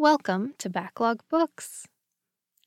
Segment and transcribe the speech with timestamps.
[0.00, 1.88] Welcome to Backlog Books.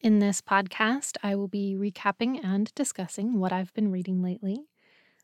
[0.02, 4.66] In this podcast, I will be recapping and discussing what I've been reading lately.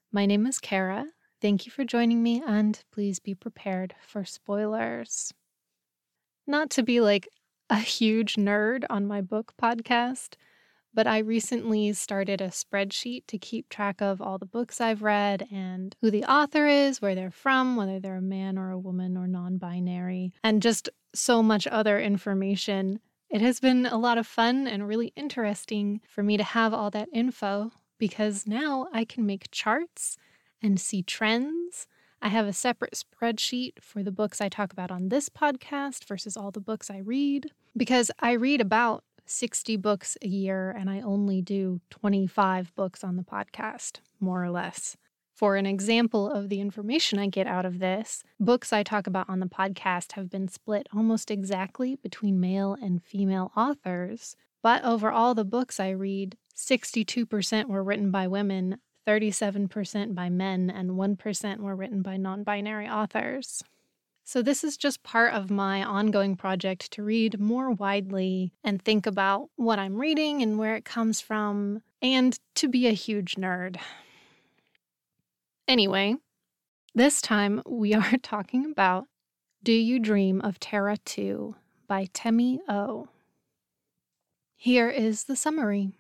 [0.10, 1.08] My name is Kara.
[1.42, 5.34] Thank you for joining me, and please be prepared for spoilers.
[6.48, 7.28] Not to be like
[7.70, 10.36] a huge nerd on my book podcast,
[10.94, 15.46] but I recently started a spreadsheet to keep track of all the books I've read
[15.52, 19.18] and who the author is, where they're from, whether they're a man or a woman
[19.18, 23.00] or non binary, and just so much other information.
[23.30, 26.90] It has been a lot of fun and really interesting for me to have all
[26.92, 30.18] that info because now I can make charts
[30.62, 31.88] and see trends.
[32.22, 36.36] I have a separate spreadsheet for the books I talk about on this podcast versus
[36.36, 41.02] all the books I read because I read about 60 books a year and I
[41.02, 44.98] only do 25 books on the podcast, more or less.
[45.38, 49.30] For an example of the information I get out of this, books I talk about
[49.30, 54.36] on the podcast have been split almost exactly between male and female authors.
[54.64, 60.72] But over all the books I read, 62% were written by women, 37% by men,
[60.72, 63.64] and 1% were written by non binary authors.
[64.24, 69.06] So, this is just part of my ongoing project to read more widely and think
[69.06, 73.78] about what I'm reading and where it comes from, and to be a huge nerd.
[75.68, 76.16] Anyway,
[76.96, 79.06] this time we are talking about
[79.62, 81.56] Do You Dream of Terra 2
[81.88, 83.10] by Temi O.
[84.56, 85.92] Here is the summary.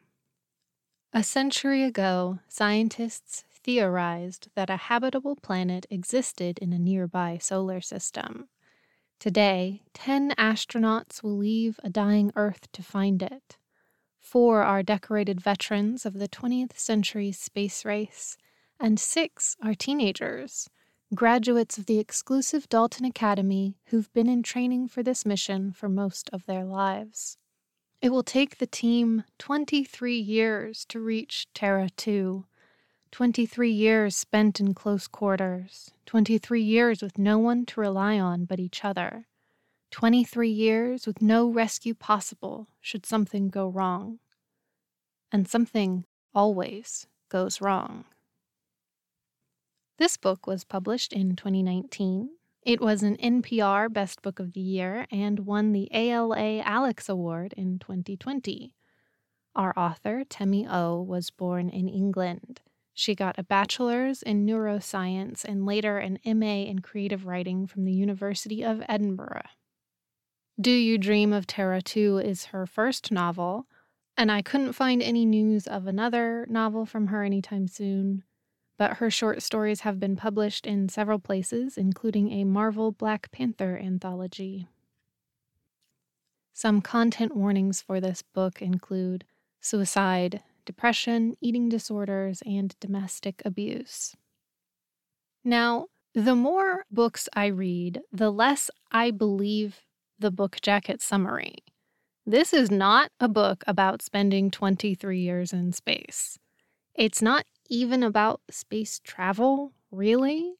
[1.11, 8.47] A century ago, scientists theorized that a habitable planet existed in a nearby solar system.
[9.19, 13.57] Today, 10 astronauts will leave a dying Earth to find it.
[14.17, 18.37] Four are decorated veterans of the 20th century space race,
[18.79, 20.69] and six are teenagers,
[21.13, 26.29] graduates of the exclusive Dalton Academy who've been in training for this mission for most
[26.33, 27.37] of their lives.
[28.01, 32.45] It will take the team 23 years to reach Terra 2
[33.11, 38.59] 23 years spent in close quarters, 23 years with no one to rely on but
[38.59, 39.25] each other,
[39.91, 44.19] 23 years with no rescue possible should something go wrong.
[45.31, 48.05] And something always goes wrong.
[49.97, 52.29] This book was published in 2019.
[52.61, 57.53] It was an NPR Best Book of the Year and won the ALA Alex Award
[57.57, 58.75] in 2020.
[59.55, 62.61] Our author, Temi O, was born in England.
[62.93, 67.93] She got a bachelor's in neuroscience and later an MA in creative writing from the
[67.93, 69.49] University of Edinburgh.
[70.61, 73.65] Do You Dream of Terra 2 is her first novel,
[74.15, 78.23] and I couldn't find any news of another novel from her anytime soon.
[78.77, 83.77] But her short stories have been published in several places, including a Marvel Black Panther
[83.77, 84.67] anthology.
[86.53, 89.25] Some content warnings for this book include
[89.61, 94.15] suicide, depression, eating disorders, and domestic abuse.
[95.43, 99.81] Now, the more books I read, the less I believe
[100.19, 101.57] the book jacket summary.
[102.25, 106.37] This is not a book about spending 23 years in space.
[106.95, 110.55] It's not even about space travel, really.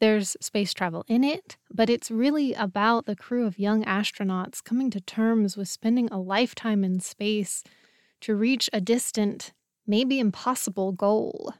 [0.00, 4.90] There's space travel in it, but it's really about the crew of young astronauts coming
[4.90, 7.64] to terms with spending a lifetime in space
[8.20, 9.52] to reach a distant,
[9.86, 11.54] maybe impossible goal.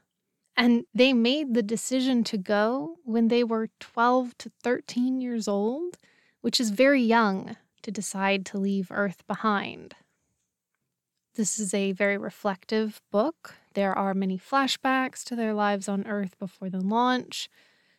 [0.56, 5.96] And they made the decision to go when they were 12 to 13 years old,
[6.40, 9.94] which is very young to decide to leave Earth behind.
[11.34, 13.54] This is a very reflective book.
[13.78, 17.48] There are many flashbacks to their lives on Earth before the launch.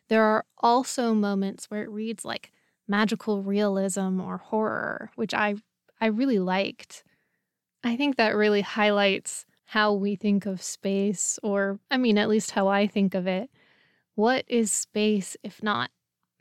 [0.10, 2.52] There are also moments where it reads like
[2.86, 5.56] magical realism or horror, which I
[6.02, 7.06] I really liked.
[7.82, 12.52] I think that really highlights how we think of space, or I mean, at least
[12.52, 13.50] how I think of it.
[14.16, 15.92] What is space if not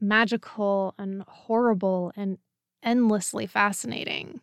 [0.01, 2.39] magical and horrible and
[2.83, 4.41] endlessly fascinating?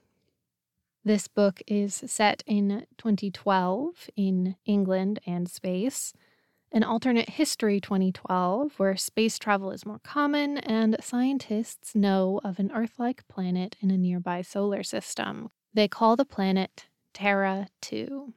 [1.05, 6.13] This book is set in 2012 in England and space,
[6.71, 12.71] an alternate history 2012 where space travel is more common and scientists know of an
[12.73, 18.33] Earth like planet in a nearby solar system they call the planet Terra 2.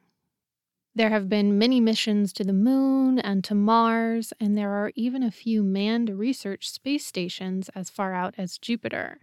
[0.93, 5.23] There have been many missions to the moon and to Mars, and there are even
[5.23, 9.19] a few manned research space stations as far out as Jupiter.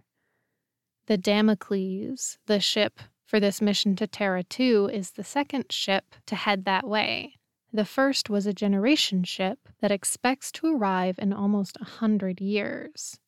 [1.05, 6.35] The Damocles, the ship for this mission to Terra 2, is the second ship to
[6.35, 7.35] head that way.
[7.71, 13.19] The first was a generation ship that expects to arrive in almost a hundred years.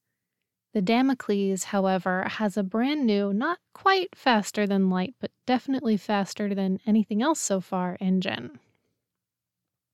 [0.73, 6.55] The Damocles, however, has a brand new, not quite faster than light, but definitely faster
[6.55, 8.59] than anything else so far engine.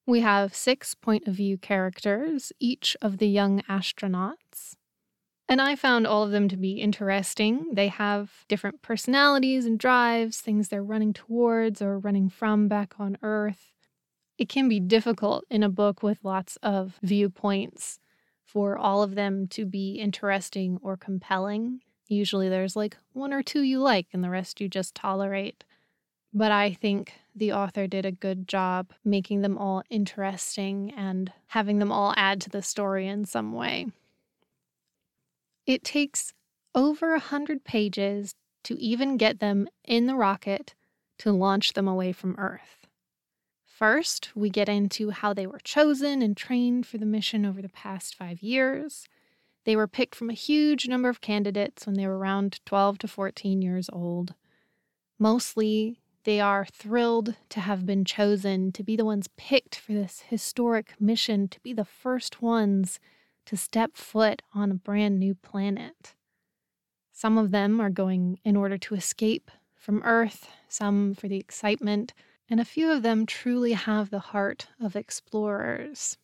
[0.05, 4.75] We have six point of view characters, each of the young astronauts.
[5.47, 7.67] And I found all of them to be interesting.
[7.73, 13.17] They have different personalities and drives, things they're running towards or running from back on
[13.21, 13.71] Earth.
[14.37, 17.99] It can be difficult in a book with lots of viewpoints
[18.43, 21.81] for all of them to be interesting or compelling.
[22.07, 25.63] Usually there's like one or two you like, and the rest you just tolerate.
[26.33, 31.79] But I think the author did a good job making them all interesting and having
[31.79, 33.87] them all add to the story in some way.
[35.65, 36.33] It takes
[36.73, 38.35] over a hundred pages
[38.65, 40.75] to even get them in the rocket
[41.19, 42.87] to launch them away from Earth.
[43.63, 47.69] First, we get into how they were chosen and trained for the mission over the
[47.69, 49.07] past five years.
[49.65, 53.07] They were picked from a huge number of candidates when they were around 12 to
[53.07, 54.33] 14 years old.
[55.19, 60.23] Mostly, they are thrilled to have been chosen to be the ones picked for this
[60.27, 62.99] historic mission, to be the first ones
[63.45, 66.13] to step foot on a brand new planet.
[67.11, 72.13] Some of them are going in order to escape from Earth, some for the excitement,
[72.49, 76.17] and a few of them truly have the heart of explorers.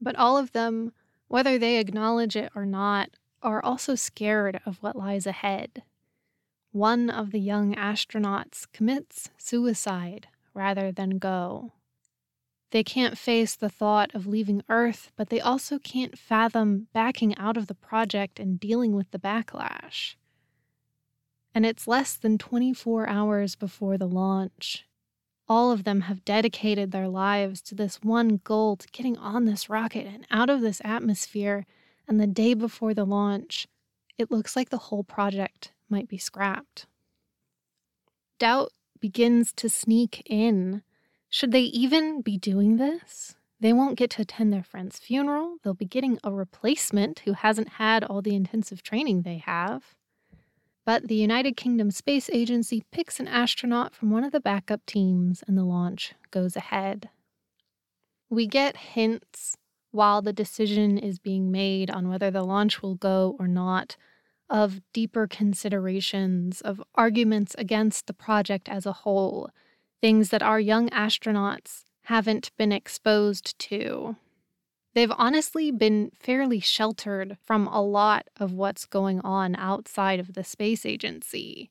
[0.00, 0.92] But all of them,
[1.26, 3.10] whether they acknowledge it or not,
[3.42, 5.82] are also scared of what lies ahead.
[6.72, 11.72] One of the young astronauts commits suicide rather than go.
[12.70, 17.56] They can't face the thought of leaving Earth, but they also can't fathom backing out
[17.56, 20.16] of the project and dealing with the backlash.
[21.54, 24.84] And it's less than 24 hours before the launch.
[25.48, 29.70] All of them have dedicated their lives to this one goal to getting on this
[29.70, 31.64] rocket and out of this atmosphere.
[32.06, 33.66] And the day before the launch,
[34.18, 36.86] it looks like the whole project might be scrapped.
[38.38, 40.82] Doubt begins to sneak in
[41.30, 43.34] should they even be doing this?
[43.60, 45.56] They won't get to attend their friend's funeral.
[45.62, 49.96] They'll be getting a replacement who hasn't had all the intensive training they have.
[50.86, 55.42] But the United Kingdom Space Agency picks an astronaut from one of the backup teams
[55.46, 57.10] and the launch goes ahead.
[58.30, 59.56] We get hints
[59.90, 63.96] while the decision is being made on whether the launch will go or not
[64.48, 69.50] of deeper considerations, of arguments against the project as a whole
[70.00, 74.16] things that our young astronauts haven't been exposed to.
[74.94, 80.44] They've honestly been fairly sheltered from a lot of what's going on outside of the
[80.44, 81.70] space agency.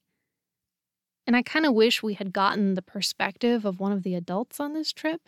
[1.26, 4.60] And I kind of wish we had gotten the perspective of one of the adults
[4.60, 5.22] on this trip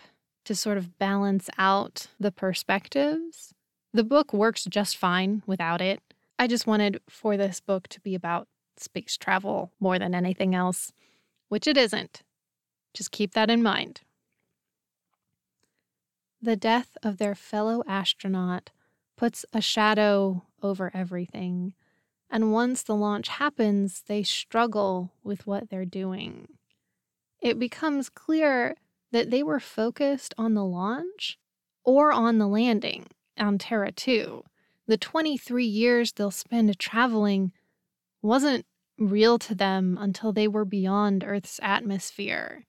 [0.46, 3.54] to sort of balance out the perspectives.
[3.94, 6.02] The book works just fine without it.
[6.38, 8.48] I just wanted for this book to be about
[8.78, 10.94] space travel more than anything else,
[11.50, 12.22] which it isn't.
[12.94, 14.02] Just keep that in mind.
[16.42, 18.72] The death of their fellow astronaut
[19.18, 21.74] puts a shadow over everything,
[22.30, 26.48] and once the launch happens, they struggle with what they're doing.
[27.42, 28.76] It becomes clear
[29.12, 31.38] that they were focused on the launch
[31.84, 34.44] or on the landing on Terra 2.
[34.88, 37.52] The 23 years they'll spend traveling
[38.22, 38.66] wasn't
[38.98, 42.66] real to them until they were beyond Earth's atmosphere.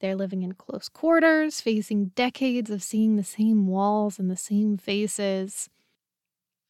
[0.00, 4.76] They're living in close quarters, facing decades of seeing the same walls and the same
[4.76, 5.68] faces.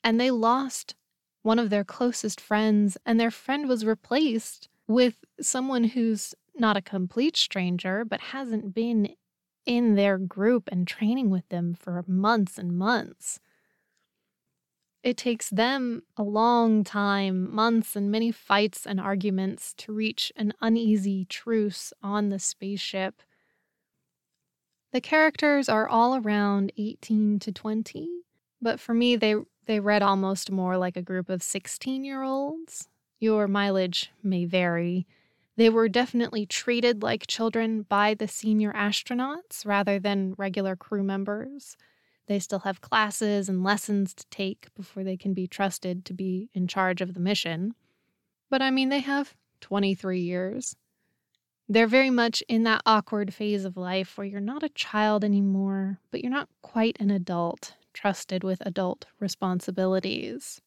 [0.03, 0.95] And they lost
[1.43, 6.83] one of their closest friends, and their friend was replaced with someone who's not a
[6.83, 9.15] complete stranger, but hasn't been
[9.65, 13.41] in their group and training with them for months and months.
[15.03, 20.53] It takes them a long time, months, and many fights and arguments to reach an
[20.61, 23.23] uneasy truce on the spaceship.
[24.93, 28.09] The characters are all around 18 to 20,
[28.61, 32.89] but for me, they, they read almost more like a group of 16 year olds.
[33.19, 35.07] Your mileage may vary.
[35.57, 41.77] They were definitely treated like children by the senior astronauts rather than regular crew members.
[42.31, 46.49] They still have classes and lessons to take before they can be trusted to be
[46.55, 47.75] in charge of the mission.
[48.49, 50.77] But I mean, they have 23 years.
[51.69, 55.99] They're very much in that awkward phase of life where you're not a child anymore,
[56.13, 60.61] but you're not quite an adult, trusted with adult responsibilities.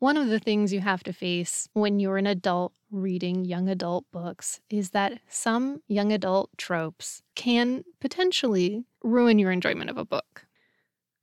[0.00, 4.06] One of the things you have to face when you're an adult reading young adult
[4.10, 10.46] books is that some young adult tropes can potentially ruin your enjoyment of a book.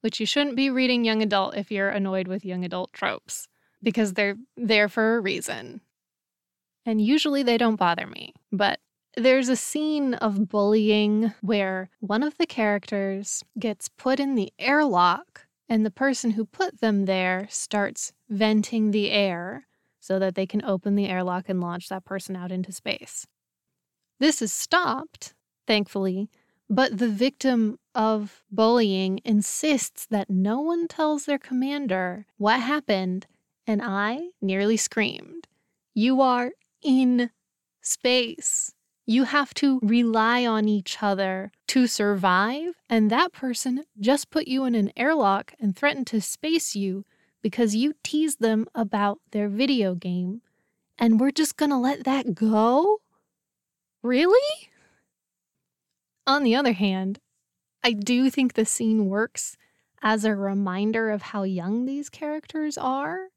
[0.02, 3.48] Which you shouldn't be reading young adult if you're annoyed with young adult tropes
[3.82, 5.82] because they're there for a reason.
[6.86, 8.36] And usually they don't bother me.
[8.52, 8.80] But
[9.16, 15.47] there's a scene of bullying where one of the characters gets put in the airlock,
[15.70, 19.68] and the person who put them there starts venting the air
[20.00, 23.28] so that they can open the airlock and launch that person out into space.
[24.20, 25.34] This is stopped,
[25.68, 26.30] thankfully,
[26.70, 33.28] but the victim of bullying insists that no one tells their commander what happened,
[33.66, 35.48] and I nearly screamed.
[35.94, 37.32] You are in
[37.82, 38.74] space.
[39.10, 44.66] You have to rely on each other to survive, and that person just put you
[44.66, 47.06] in an airlock and threatened to space you
[47.42, 50.42] because you teased them about their video game.
[50.98, 53.00] And we're just gonna let that go?
[54.04, 54.70] Really?
[56.26, 57.20] On the other hand,
[57.86, 59.56] I do think the scene works
[60.02, 63.30] as a reminder of how young these characters are.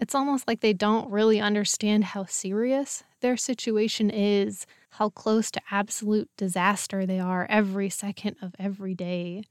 [0.00, 5.60] It's almost like they don't really understand how serious their situation is how close to
[5.70, 9.44] absolute disaster they are every second of every day.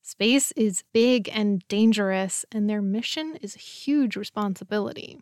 [0.00, 5.20] Space is big and dangerous, and their mission is a huge responsibility.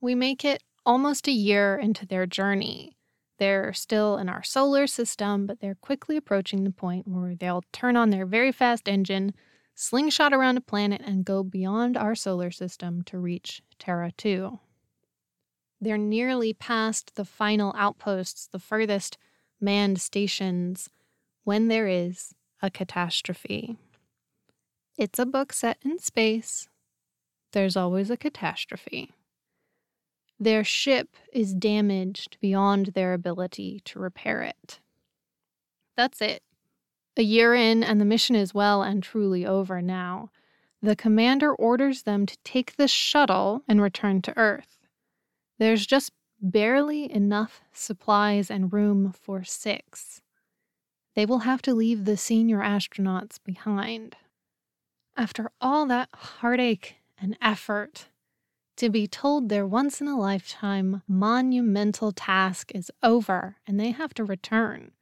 [0.00, 2.96] We make it almost a year into their journey.
[3.38, 7.96] They're still in our solar system, but they're quickly approaching the point where they'll turn
[7.96, 9.34] on their very fast engine,
[9.80, 14.58] slingshot around a planet, and go beyond our solar system to reach Terra 2.
[15.80, 19.16] They're nearly past the final outposts, the furthest
[19.58, 20.90] manned stations,
[21.44, 23.78] when there is a catastrophe.
[24.98, 26.68] It's a book set in space.
[27.52, 29.10] There's always a catastrophe.
[30.38, 34.80] Their ship is damaged beyond their ability to repair it.
[35.96, 36.42] That's it.
[37.20, 40.30] A year in, and the mission is well and truly over now.
[40.80, 44.78] The commander orders them to take the shuttle and return to Earth.
[45.58, 50.22] There's just barely enough supplies and room for six.
[51.14, 54.16] They will have to leave the senior astronauts behind.
[55.14, 58.08] After all that heartache and effort,
[58.78, 64.14] to be told their once in a lifetime monumental task is over and they have
[64.14, 64.92] to return,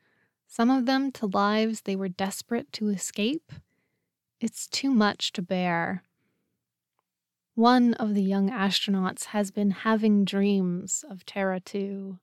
[0.51, 3.53] some of them to lives they were desperate to escape,
[4.41, 6.03] it's too much to bear.
[7.55, 12.19] One of the young astronauts has been having dreams of Terra 2.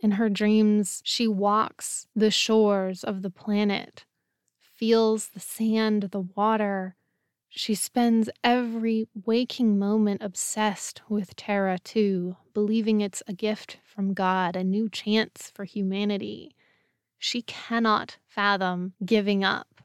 [0.00, 4.04] In her dreams, she walks the shores of the planet,
[4.60, 6.96] feels the sand, the water.
[7.48, 14.54] She spends every waking moment obsessed with Terra 2, believing it's a gift from God,
[14.54, 16.54] a new chance for humanity.
[17.24, 19.80] She cannot fathom giving up.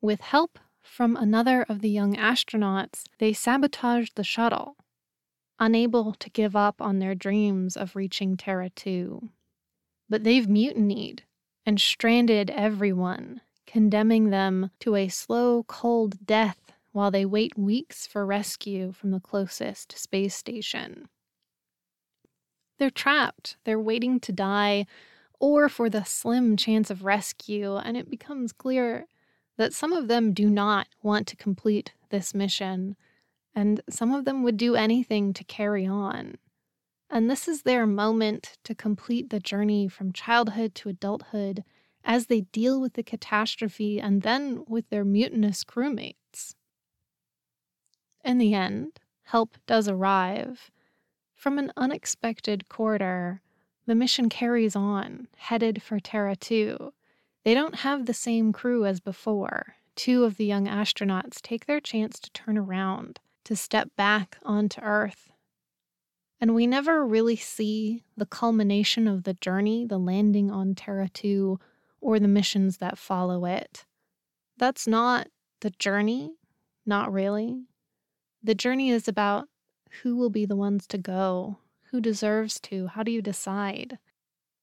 [0.00, 4.76] With help from another of the young astronauts, they sabotage the shuttle,
[5.58, 9.30] unable to give up on their dreams of reaching Terra 2.
[10.08, 11.24] But they've mutinied
[11.66, 18.24] and stranded everyone, condemning them to a slow, cold death while they wait weeks for
[18.24, 21.08] rescue from the closest space station.
[22.78, 24.86] They're trapped, they're waiting to die,
[25.38, 29.06] or for the slim chance of rescue, and it becomes clear
[29.56, 32.96] that some of them do not want to complete this mission,
[33.54, 36.36] and some of them would do anything to carry on.
[37.08, 41.64] And this is their moment to complete the journey from childhood to adulthood
[42.04, 46.54] as they deal with the catastrophe and then with their mutinous crewmates.
[48.24, 50.70] In the end, help does arrive.
[51.34, 53.42] From an unexpected quarter,
[53.86, 56.92] the mission carries on, headed for Terra 2,
[57.44, 59.76] they don't have the same crew as before.
[59.94, 64.80] Two of the young astronauts take their chance to turn around, to step back onto
[64.80, 65.30] Earth.
[66.40, 71.58] And we never really see the culmination of the journey, the landing on Terra 2,
[72.00, 73.84] or the missions that follow it.
[74.58, 75.28] That's not
[75.60, 76.34] the journey,
[76.84, 77.66] not really.
[78.42, 79.48] The journey is about
[80.02, 81.58] who will be the ones to go,
[81.96, 83.96] who deserves to, how do you decide?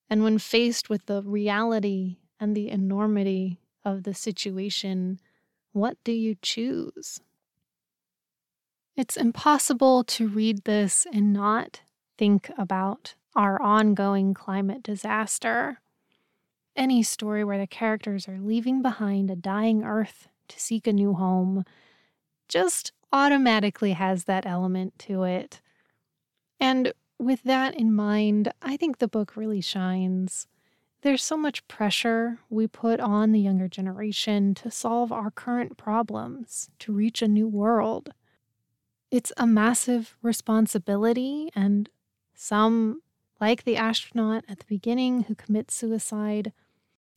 [0.08, 5.20] And when faced with the reality and the enormity of the situation,
[5.72, 7.22] what do you choose?
[8.96, 11.82] It's impossible to read this and not
[12.20, 15.80] think about our ongoing climate disaster.
[16.75, 21.16] Any story where the characters are leaving behind a dying Earth to seek a new
[21.16, 21.66] home
[22.48, 25.62] just automatically has that element to it.
[26.60, 30.48] And with that in mind, I think the book really shines.
[31.01, 36.70] There's so much pressure we put on the younger generation to solve our current problems,
[36.79, 38.13] to reach a new world.
[39.12, 41.89] It's a massive responsibility, and
[42.34, 43.01] some,
[43.39, 46.53] like the astronaut at the beginning who commits suicide,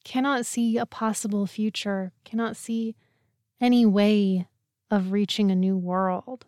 [0.04, 2.96] cannot see a possible future, cannot see
[3.60, 4.48] any way
[4.90, 6.46] of reaching a new world.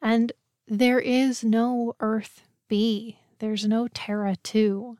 [0.00, 0.32] And
[0.66, 4.96] there is no Earth B, there's no Terra 2.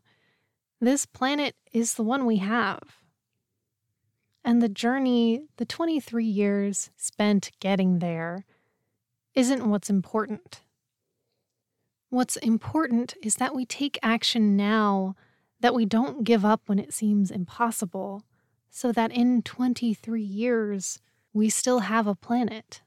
[0.81, 2.83] This planet is the one we have.
[4.45, 8.45] And the journey, the 23 years spent getting there,
[9.37, 10.63] isn't what's important.
[12.09, 15.15] What's important is that we take action now,
[15.61, 18.25] that we don't give up when it seems impossible,
[18.69, 20.99] so that in 23 years,
[21.33, 22.83] we still have a planet.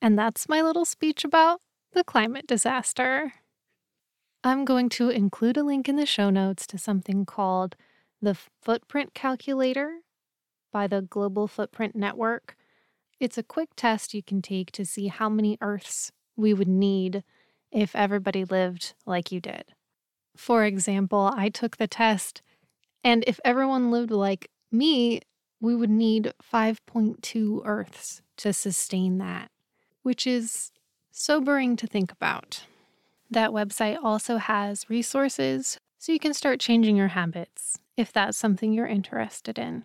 [0.00, 1.60] And that's my little speech about
[1.92, 3.32] the climate disaster.
[4.42, 7.76] I'm going to include a link in the show notes to something called
[8.22, 9.98] the Footprint Calculator
[10.72, 12.56] by the Global Footprint Network.
[13.18, 17.22] It's a quick test you can take to see how many Earths we would need
[17.70, 19.74] if everybody lived like you did.
[20.34, 22.40] For example, I took the test,
[23.04, 25.20] and if everyone lived like me,
[25.60, 29.50] we would need 5.2 Earths to sustain that,
[30.02, 30.72] which is
[31.10, 32.64] sobering to think about.
[33.30, 38.72] That website also has resources so you can start changing your habits if that's something
[38.72, 39.84] you're interested in.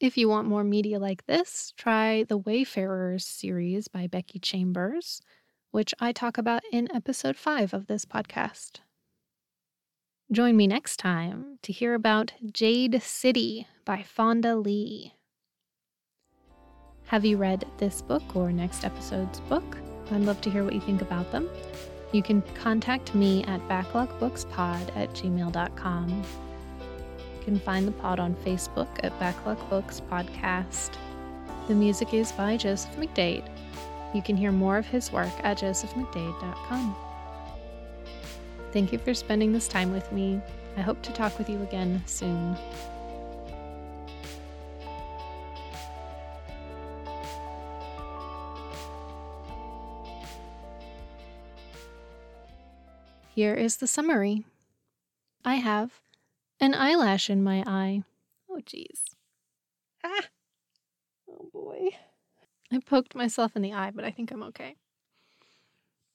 [0.00, 5.22] If you want more media like this, try the Wayfarers series by Becky Chambers,
[5.70, 8.80] which I talk about in episode 5 of this podcast.
[10.32, 15.14] Join me next time to hear about Jade City by Fonda Lee.
[17.04, 19.78] Have you read this book or next episode's book?
[20.10, 21.48] I'd love to hear what you think about them.
[22.12, 26.08] You can contact me at backlogbookspod at gmail.com.
[26.08, 30.90] You can find the pod on Facebook at Backlog Books Podcast.
[31.68, 33.48] The music is by Joseph McDade.
[34.14, 36.96] You can hear more of his work at josephmcdade.com.
[38.72, 40.40] Thank you for spending this time with me.
[40.76, 42.56] I hope to talk with you again soon.
[53.36, 54.46] Here is the summary
[55.44, 56.00] I have
[56.58, 58.02] an eyelash in my eye.
[58.48, 59.14] Oh, jeez.
[60.02, 60.28] Ah!
[61.28, 61.90] Oh, boy.
[62.72, 64.76] I poked myself in the eye, but I think I'm okay.